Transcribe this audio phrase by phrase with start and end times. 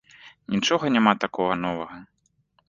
[0.53, 2.01] Нічога няма такога новага.